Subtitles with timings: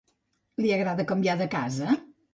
[0.63, 1.99] Li agrada canviar de casa?